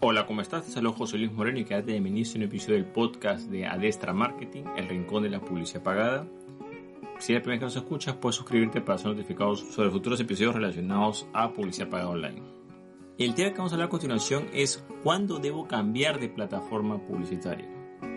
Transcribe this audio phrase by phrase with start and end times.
[0.00, 0.64] Hola, ¿cómo estás?
[0.64, 3.66] Te saludo José Luis Moreno y quédate de bienvenido a un episodio del podcast de
[3.66, 6.24] Adestra Marketing, el rincón de la publicidad pagada.
[7.18, 10.20] Si es la primera vez que nos escuchas, puedes suscribirte para ser notificados sobre futuros
[10.20, 12.42] episodios relacionados a publicidad pagada online.
[13.18, 17.68] El tema que vamos a hablar a continuación es cuándo debo cambiar de plataforma publicitaria.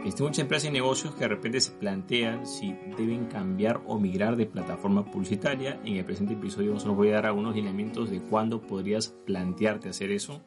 [0.01, 4.35] Existen muchas empresas y negocios que de repente se plantean si deben cambiar o migrar
[4.35, 5.81] de plataforma publicitaria.
[5.83, 10.11] En el presente episodio os voy a dar algunos lineamientos de cuándo podrías plantearte hacer
[10.11, 10.43] eso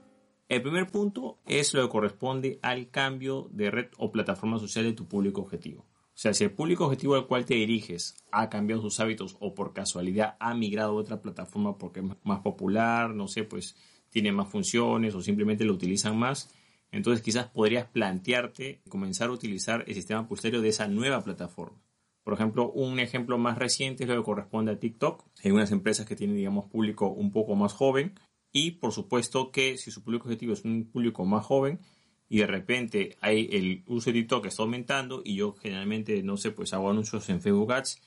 [0.49, 4.93] el primer punto es lo que corresponde al cambio de red o plataforma social de
[4.93, 5.83] tu público objetivo.
[5.83, 9.55] O sea, si el público objetivo al cual te diriges ha cambiado sus hábitos o
[9.55, 13.77] por casualidad ha migrado a otra plataforma porque es más popular, no sé, pues
[14.11, 16.55] tiene más funciones o simplemente lo utilizan más,
[16.93, 21.83] entonces quizás podrías plantearte comenzar a utilizar el sistema publicitario de esa nueva plataforma.
[22.23, 25.25] Por ejemplo, un ejemplo más reciente es lo que corresponde a TikTok.
[25.43, 28.15] Hay unas empresas que tienen, digamos, público un poco más joven
[28.55, 31.81] y por supuesto que si su público objetivo es un público más joven
[32.29, 36.37] y de repente hay el uso de TikTok que está aumentando y yo generalmente, no
[36.37, 38.01] sé, pues hago anuncios en Facebook Ads,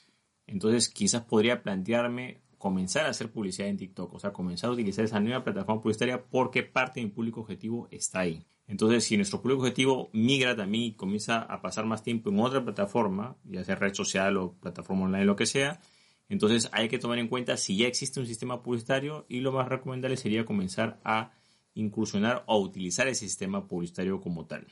[0.47, 5.03] entonces quizás podría plantearme comenzar a hacer publicidad en TikTok, o sea, comenzar a utilizar
[5.03, 8.45] esa nueva plataforma publicitaria porque parte de mi público objetivo está ahí.
[8.67, 12.63] Entonces, si nuestro público objetivo migra también y comienza a pasar más tiempo en otra
[12.63, 15.81] plataforma, ya sea red social o plataforma online, lo que sea,
[16.29, 19.67] entonces hay que tomar en cuenta si ya existe un sistema publicitario y lo más
[19.67, 21.31] recomendable sería comenzar a
[21.73, 24.67] incursionar o utilizar ese sistema publicitario como tal.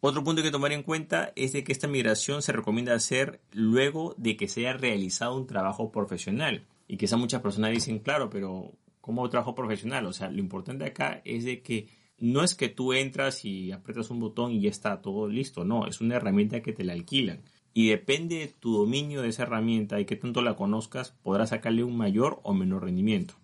[0.00, 4.14] Otro punto que tomar en cuenta es de que esta migración se recomienda hacer luego
[4.16, 6.66] de que se haya realizado un trabajo profesional.
[6.88, 10.06] Y quizá muchas personas dicen, claro, pero ¿cómo trabajo profesional?
[10.06, 11.88] O sea, lo importante acá es de que
[12.18, 15.64] no es que tú entras y aprietas un botón y ya está todo listo.
[15.64, 17.42] No, es una herramienta que te la alquilan
[17.72, 21.84] y depende de tu dominio de esa herramienta y que tanto la conozcas, podrás sacarle
[21.84, 23.34] un mayor o menor rendimiento.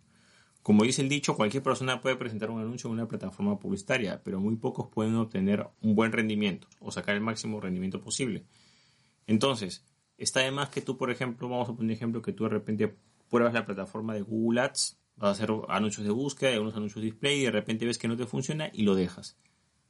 [0.62, 4.40] Como dice el dicho, cualquier persona puede presentar un anuncio en una plataforma publicitaria, pero
[4.40, 8.44] muy pocos pueden obtener un buen rendimiento o sacar el máximo rendimiento posible.
[9.28, 9.86] Entonces,
[10.18, 12.50] está de más que tú, por ejemplo, vamos a poner un ejemplo que tú de
[12.50, 12.96] repente
[13.30, 17.10] pruebas la plataforma de Google Ads, vas a hacer anuncios de búsqueda algunos anuncios de
[17.10, 19.38] display y de repente ves que no te funciona y lo dejas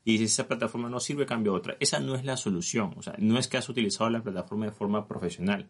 [0.06, 1.77] y si esa plataforma no sirve, cambia otra.
[1.81, 2.94] Esa no es la solución.
[2.97, 5.69] O sea, no es que has utilizado la plataforma de forma profesional.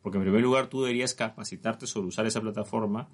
[0.00, 3.10] Porque en primer lugar tú deberías capacitarte sobre usar esa plataforma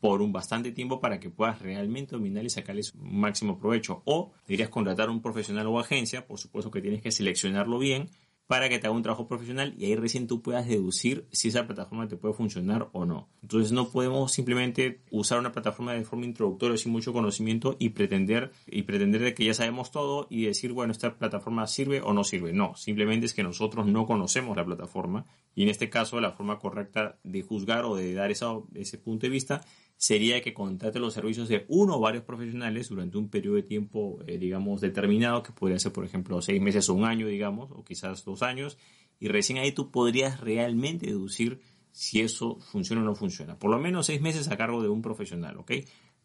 [0.00, 4.02] por un bastante tiempo para que puedas realmente dominar y sacarles un máximo provecho.
[4.06, 8.10] O deberías contratar a un profesional o agencia, por supuesto que tienes que seleccionarlo bien
[8.48, 11.66] para que te haga un trabajo profesional y ahí recién tú puedas deducir si esa
[11.66, 13.28] plataforma te puede funcionar o no.
[13.42, 18.50] Entonces no podemos simplemente usar una plataforma de forma introductoria sin mucho conocimiento y pretender
[18.66, 22.24] y pretender de que ya sabemos todo y decir, bueno, esta plataforma sirve o no
[22.24, 22.54] sirve.
[22.54, 26.58] No, simplemente es que nosotros no conocemos la plataforma y en este caso la forma
[26.58, 29.60] correcta de juzgar o de dar ese punto de vista
[29.98, 34.20] sería que contrate los servicios de uno o varios profesionales durante un periodo de tiempo,
[34.28, 37.84] eh, digamos, determinado, que podría ser, por ejemplo, seis meses o un año, digamos, o
[37.84, 38.78] quizás dos años,
[39.18, 41.60] y recién ahí tú podrías realmente deducir
[41.90, 43.58] si eso funciona o no funciona.
[43.58, 45.72] Por lo menos seis meses a cargo de un profesional, ¿ok?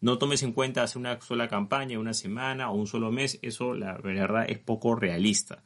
[0.00, 3.74] No tomes en cuenta hacer una sola campaña, una semana o un solo mes, eso
[3.74, 5.64] la verdad es poco realista.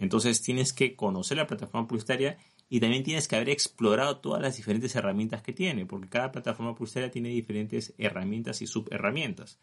[0.00, 2.36] Entonces tienes que conocer la plataforma publicitaria
[2.74, 6.74] y también tienes que haber explorado todas las diferentes herramientas que tiene, porque cada plataforma
[6.74, 9.60] publicitaria tiene diferentes herramientas y subherramientas.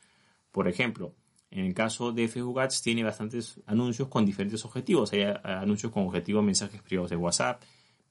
[0.50, 1.14] Por ejemplo,
[1.50, 5.12] en el caso de Facebook Ads tiene bastantes anuncios con diferentes objetivos.
[5.12, 7.62] Hay anuncios con objetivos mensajes privados de WhatsApp,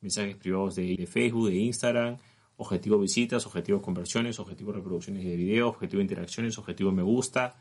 [0.02, 2.18] mensajes privados de, Facebook, de Instagram,
[2.58, 7.56] objetivo visitas, objetivo conversiones, objetivo reproducciones de video, objetivo interacciones, objetivo me gusta.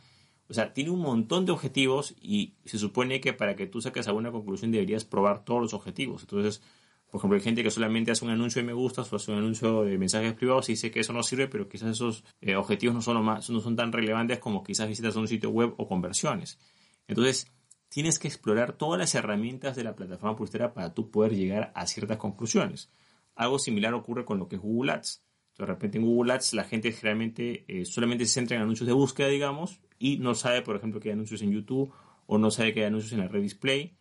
[0.50, 4.10] O sea, tiene un montón de objetivos y se supone que para que tú saques
[4.10, 6.24] alguna conclusión deberías probar todos los objetivos.
[6.24, 6.62] Entonces,
[7.09, 9.40] por ejemplo, hay gente que solamente hace un anuncio de me gusta o hace un
[9.40, 12.94] anuncio de mensajes privados y dice que eso no sirve, pero quizás esos eh, objetivos
[12.94, 15.88] no son, más, no son tan relevantes como quizás visitas a un sitio web o
[15.88, 16.59] conversiones.
[17.08, 17.52] Entonces,
[17.90, 21.88] tienes que explorar todas las herramientas de la plataforma publicitaria para tú poder llegar a
[21.88, 22.92] ciertas conclusiones.
[23.36, 25.24] Algo similar ocurre con lo que es Google Ads.
[25.58, 28.94] De repente en Google Ads la gente generalmente eh, solamente se centra en anuncios de
[28.94, 31.92] búsqueda, digamos, y no sabe, por ejemplo, que hay anuncios en YouTube
[32.28, 33.98] o no sabe que hay anuncios en la red display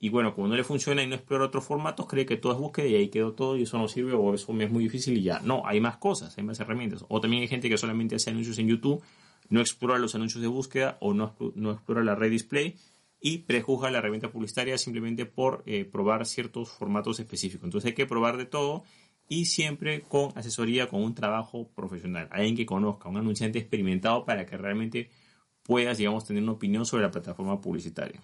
[0.00, 2.58] y bueno, como no le funciona y no explora otros formatos, cree que todo es
[2.58, 5.16] búsqueda y ahí quedó todo y eso no sirve o eso me es muy difícil
[5.18, 5.40] y ya.
[5.40, 7.04] No, hay más cosas, hay más herramientas.
[7.08, 9.02] O también hay gente que solamente hace anuncios en YouTube,
[9.48, 12.76] no explora los anuncios de búsqueda o no, no explora la red display
[13.20, 17.64] y prejuzga la herramienta publicitaria simplemente por eh, probar ciertos formatos específicos.
[17.64, 18.84] Entonces hay que probar de todo
[19.28, 24.46] y siempre con asesoría, con un trabajo profesional, alguien que conozca, un anunciante experimentado para
[24.46, 25.10] que realmente
[25.64, 28.20] puedas, digamos, tener una opinión sobre la plataforma publicitaria.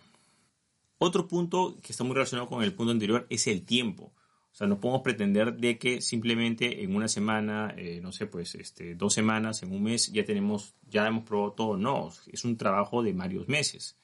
[1.05, 4.15] Otro punto que está muy relacionado con el punto anterior es el tiempo.
[4.51, 8.55] O sea, no podemos pretender de que simplemente en una semana, eh, no sé, pues
[8.55, 11.77] este, dos semanas, en un mes, ya tenemos, ya hemos probado todo.
[11.77, 13.99] No, es un trabajo de varios meses.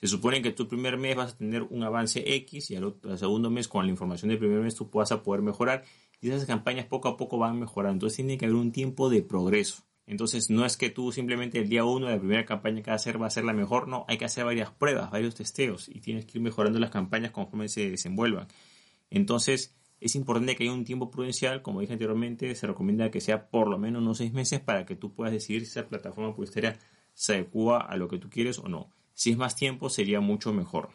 [0.00, 3.16] Se supone que tu primer mes vas a tener un avance X y al, al
[3.16, 5.84] segundo mes con la información del primer mes tú vas a poder mejorar
[6.20, 7.92] y esas campañas poco a poco van mejorando.
[7.92, 9.84] Entonces tiene que haber un tiempo de progreso.
[10.10, 13.00] Entonces no es que tú simplemente el día uno de la primera campaña que vas
[13.00, 15.88] a hacer va a ser la mejor, no, hay que hacer varias pruebas, varios testeos
[15.88, 18.48] y tienes que ir mejorando las campañas conforme se desenvuelvan.
[19.08, 23.50] Entonces es importante que haya un tiempo prudencial, como dije anteriormente, se recomienda que sea
[23.50, 26.76] por lo menos unos seis meses para que tú puedas decidir si esa plataforma publicitaria
[27.14, 28.90] se adecua a lo que tú quieres o no.
[29.14, 30.88] Si es más tiempo, sería mucho mejor.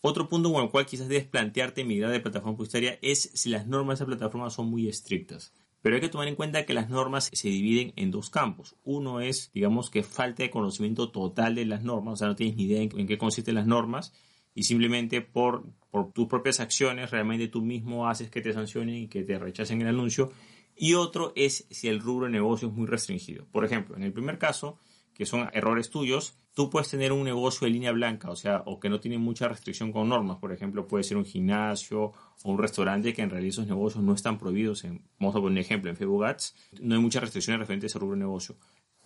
[0.00, 3.68] Otro punto con el cual quizás debes plantearte migrar de plataforma publicitaria es si las
[3.68, 5.52] normas de esa plataforma son muy estrictas.
[5.82, 8.76] Pero hay que tomar en cuenta que las normas se dividen en dos campos.
[8.84, 12.56] Uno es, digamos, que falta de conocimiento total de las normas, o sea, no tienes
[12.56, 14.12] ni idea en, qué consisten las normas
[14.54, 19.08] y simplemente por, por tus propias acciones realmente tú mismo haces que te sancionen y
[19.08, 20.30] que te rechacen el anuncio.
[20.76, 23.46] Y otro es si el rubro de negocio es muy restringido.
[23.50, 24.78] Por ejemplo, en el primer caso,
[25.20, 28.80] que son errores tuyos, tú puedes tener un negocio de línea blanca, o sea, o
[28.80, 30.38] que no tiene mucha restricción con normas.
[30.38, 32.04] Por ejemplo, puede ser un gimnasio
[32.42, 34.82] o un restaurante que en realidad esos negocios no están prohibidos.
[34.84, 37.88] En, vamos a poner un ejemplo, en Facebook Ads no hay muchas restricciones referentes a
[37.90, 38.56] ese rubro de negocio.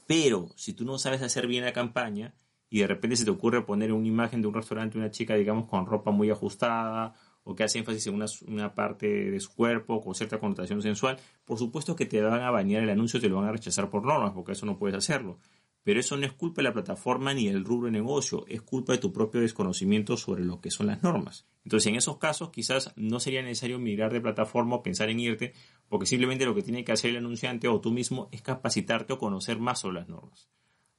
[0.07, 2.33] Pero si tú no sabes hacer bien la campaña
[2.71, 5.69] y de repente se te ocurre poner una imagen de un restaurante, una chica, digamos,
[5.69, 10.01] con ropa muy ajustada o que hace énfasis en una, una, parte de su cuerpo
[10.01, 13.39] con cierta connotación sensual, por supuesto que te van a bañar el anuncio te lo
[13.39, 15.41] van a rechazar por normas, porque eso no puedes hacerlo.
[15.85, 18.95] Pero eso no es culpa de la plataforma ni del rubro de negocio, es culpa
[18.95, 21.47] de tu propio desconocimiento sobre lo que son las normas.
[21.63, 25.53] Entonces, en esos casos, quizás no sería necesario migrar de plataforma o pensar en irte,
[25.89, 29.19] porque simplemente lo que tiene que hacer el anunciante o tú mismo es capacitarte o
[29.19, 30.49] conocer más sobre las normas.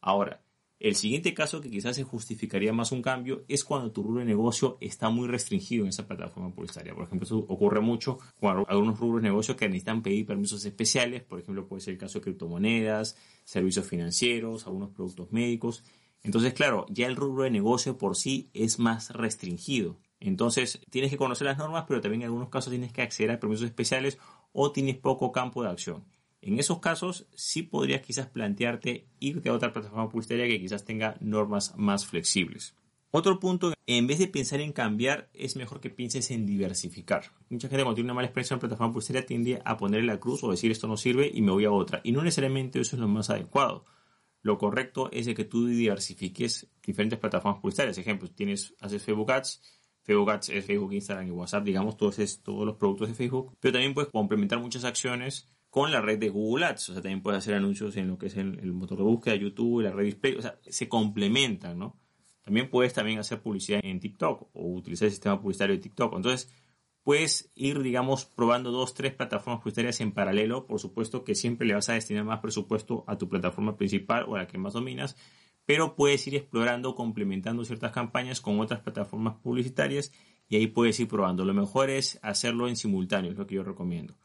[0.02, 0.44] Ahora,
[0.88, 4.26] el siguiente caso que quizás se justificaría más un cambio es cuando tu rubro de
[4.28, 6.94] negocio está muy restringido en esa plataforma publicitaria.
[6.94, 11.24] Por ejemplo, eso ocurre mucho con algunos rubros de negocio que necesitan pedir permisos especiales.
[11.24, 15.84] Por ejemplo, puede ser el caso de criptomonedas, servicios financieros, algunos productos médicos.
[16.22, 19.98] Entonces, claro, ya el rubro de negocio por sí es más restringido.
[20.20, 23.40] Entonces, tienes que conocer las normas, pero también en algunos casos tienes que acceder a
[23.40, 24.20] permisos especiales
[24.54, 26.04] o tienes poco campo de acción.
[26.45, 31.18] En esos casos sí podrías quizás plantearte irte a otra plataforma publicitaria que quizás tenga
[31.19, 32.75] normas más flexibles.
[33.09, 37.31] Otro punto, en vez de pensar en cambiar, es mejor que pienses en diversificar.
[37.50, 40.44] Mucha gente cuando tiene una mala experiencia en plataforma publicitaria tiende a ponerle la cruz
[40.44, 42.01] o decir esto no sirve y me voy a otra.
[42.03, 43.83] Y no necesariamente eso es lo más adecuado.
[44.44, 47.97] Lo correcto es que tú diversifiques diferentes plataformas publicitarias.
[47.97, 49.63] Ejemplo, tienes, haces Facebook Ads,
[50.03, 53.57] Facebook Ads es Facebook, Instagram y WhatsApp, digamos, todos, todos los productos de Facebook.
[53.59, 56.92] Pero también puedes complementar muchas acciones con la red de Google Ads.
[56.92, 59.81] O sea, también puedes hacer anuncios en lo que es el, motor de búsqueda, YouTube,
[59.81, 60.36] la red display.
[60.36, 62.00] O sea, se complementan, ¿no?
[62.45, 66.16] También puedes también hacer publicidad en TikTok o utilizar el sistema publicitario de TikTok.
[66.16, 66.50] Entonces,
[67.04, 70.66] puedes ir, digamos, probando dos, tres plataformas publicitarias en paralelo.
[70.66, 74.36] Por supuesto que siempre le vas a destinar más presupuesto a tu plataforma principal o
[74.36, 75.18] a la que más dominas,
[75.66, 80.13] pero puedes ir explorando, complementando ciertas campañas con otras plataformas publicitarias
[80.48, 81.44] y ahí puedes ir probando.
[81.44, 84.16] Lo mejor es hacerlo en simultáneo, es lo que yo recomiendo.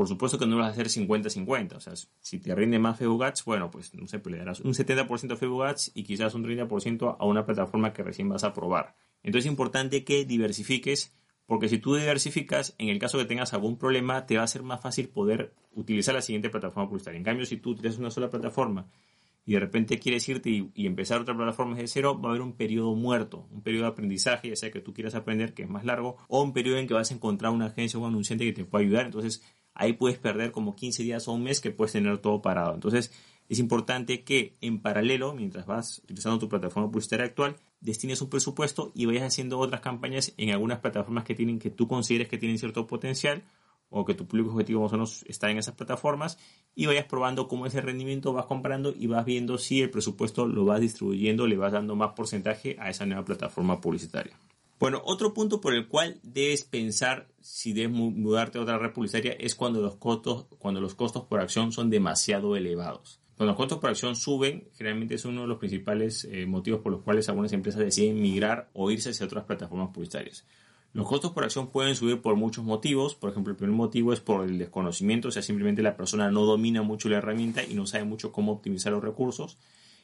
[0.00, 1.76] Por supuesto que no vas a hacer 50-50.
[1.76, 4.60] O sea, si te rinde más Facebook Ads, bueno, pues no sé, pues le darás
[4.60, 8.42] un 70% a Facebook Ads y quizás un 30% a una plataforma que recién vas
[8.42, 8.94] a probar.
[9.22, 11.14] Entonces es importante que diversifiques,
[11.44, 14.62] porque si tú diversificas, en el caso que tengas algún problema, te va a ser
[14.62, 17.18] más fácil poder utilizar la siguiente plataforma publicitaria.
[17.18, 18.88] En cambio, si tú utilizas una sola plataforma
[19.44, 22.40] y de repente quieres irte y, y, empezar otra plataforma desde cero, va a haber
[22.40, 25.68] un periodo muerto, un periodo de aprendizaje, ya sea que tú quieras aprender, que es
[25.68, 28.46] más largo, o un periodo en que vas a encontrar una agencia o un anunciante
[28.46, 29.04] que te pueda ayudar.
[29.04, 29.42] Entonces,
[29.80, 32.74] ahí puedes perder como 15 días o un mes que puedes tener todo parado.
[32.74, 33.12] Entonces,
[33.48, 38.92] es importante que en paralelo, mientras vas utilizando tu plataforma publicitaria actual, destines un presupuesto
[38.94, 42.58] y vayas haciendo otras campañas en algunas plataformas que tienen que tú consideres que tienen
[42.58, 43.42] cierto potencial
[43.88, 46.38] o que tu público objetivo más o menos está en esas plataformas
[46.74, 50.46] y vayas probando cómo es el rendimiento, vas comprando y vas viendo si el presupuesto
[50.46, 54.36] lo vas distribuyendo, le vas dando más porcentaje a esa nueva plataforma publicitaria.
[54.80, 59.32] Bueno, otro punto por el cual debes pensar si debes mudarte a otra red publicitaria
[59.38, 63.20] es cuando los costos, cuando los costos por acción son demasiado elevados.
[63.36, 66.92] Cuando los costos por acción suben, generalmente es uno de los principales eh, motivos por
[66.92, 70.46] los cuales algunas empresas deciden migrar o irse hacia otras plataformas publicitarias.
[70.94, 73.14] Los costos por acción pueden subir por muchos motivos.
[73.14, 76.46] Por ejemplo, el primer motivo es por el desconocimiento, o sea, simplemente la persona no
[76.46, 79.58] domina mucho la herramienta y no sabe mucho cómo optimizar los recursos.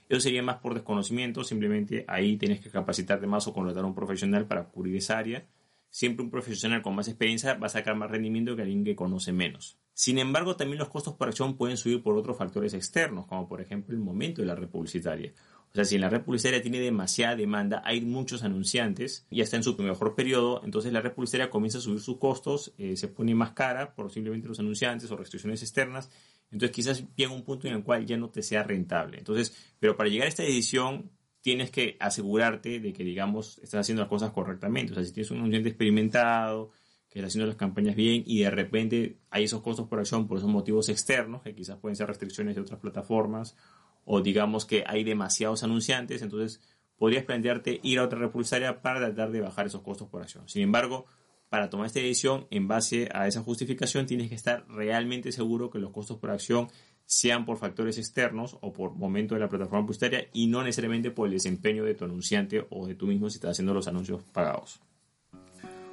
[0.08, 3.94] Eso sería más por desconocimiento, simplemente ahí tienes que capacitarte más o contratar a un
[3.94, 5.46] profesional para cubrir esa área.
[5.90, 9.32] Siempre un profesional con más experiencia va a sacar más rendimiento que alguien que conoce
[9.32, 9.78] menos.
[9.94, 13.62] Sin embargo, también los costos por acción pueden subir por otros factores externos, como por
[13.62, 15.32] ejemplo el momento de la red publicitaria.
[15.72, 19.56] O sea, si en la red publicitaria tiene demasiada demanda, hay muchos anunciantes, ya está
[19.56, 23.08] en su mejor periodo, entonces la red publicitaria comienza a subir sus costos, eh, se
[23.08, 26.10] pone más cara por simplemente los anunciantes o restricciones externas,
[26.50, 29.18] entonces quizás llega un punto en el cual ya no te sea rentable.
[29.18, 31.10] Entonces, pero para llegar a esta decisión,
[31.40, 34.92] tienes que asegurarte de que, digamos, estás haciendo las cosas correctamente.
[34.92, 36.72] O sea, si tienes un anunciante experimentado,
[37.08, 40.38] que está haciendo las campañas bien y de repente hay esos costos por acción por
[40.38, 43.56] esos motivos externos, que quizás pueden ser restricciones de otras plataformas,
[44.04, 46.60] o digamos que hay demasiados anunciantes, entonces
[46.96, 50.48] podrías plantearte ir a otra repulsaria para tratar de bajar esos costos por acción.
[50.48, 51.06] Sin embargo,
[51.48, 55.78] para tomar esta decisión, en base a esa justificación, tienes que estar realmente seguro que
[55.78, 56.68] los costos por acción
[57.04, 61.28] sean por factores externos o por momento de la plataforma publicitaria y no necesariamente por
[61.28, 64.80] el desempeño de tu anunciante o de tú mismo si estás haciendo los anuncios pagados.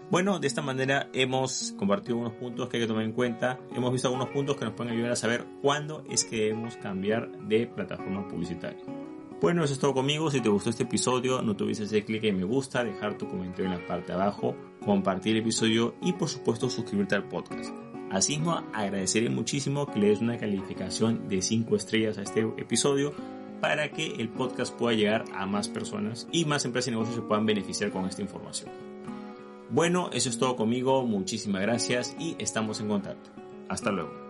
[0.09, 3.59] Bueno, de esta manera hemos compartido unos puntos que hay que tomar en cuenta.
[3.75, 7.31] Hemos visto algunos puntos que nos pueden ayudar a saber cuándo es que debemos cambiar
[7.47, 8.83] de plataforma publicitaria.
[9.43, 10.31] Bueno, eso es todo conmigo.
[10.31, 13.27] Si te gustó este episodio, no te olvides hacer clic en me gusta, dejar tu
[13.27, 17.75] comentario en la parte de abajo, compartir el episodio y por supuesto suscribirte al podcast.
[18.09, 23.13] Asimismo, agradeceré muchísimo que le des una calificación de 5 estrellas a este episodio
[23.59, 27.21] para que el podcast pueda llegar a más personas y más empresas y negocios se
[27.23, 28.71] puedan beneficiar con esta información.
[29.69, 33.29] Bueno, eso es todo conmigo, muchísimas gracias y estamos en contacto.
[33.67, 34.22] Hasta luego.